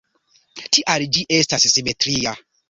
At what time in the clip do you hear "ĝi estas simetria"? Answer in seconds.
1.17-2.35